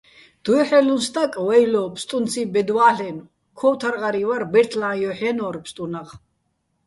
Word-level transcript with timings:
დუ́ჲჰ̦რელუჼ 0.43 0.97
სტაკ, 1.05 1.33
ვეჲლო, 1.47 1.83
ფსტუნციჼ 1.95 2.41
ბედ 2.53 2.69
ვა́ლლ'ენო̆, 2.75 3.27
ქო́ვთარღარიჼ 3.57 4.21
ვარ, 4.27 4.43
ბეჲრთლა́ჼ 4.51 4.93
ჲოჰ̦ 5.01 5.17
ჲანო́რ 5.19 5.55
ფსტუნაღ. 5.63 6.09